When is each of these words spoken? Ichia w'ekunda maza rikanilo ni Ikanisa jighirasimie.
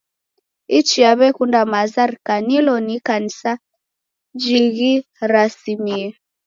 Ichia 0.77 1.11
w'ekunda 1.19 1.61
maza 1.73 2.03
rikanilo 2.11 2.73
ni 2.85 2.93
Ikanisa 2.99 3.51
jighirasimie. 4.41 6.05